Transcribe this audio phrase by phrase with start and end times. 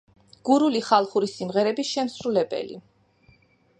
[0.47, 2.81] გურული ხალხური სიმღერების შემსრულებელი.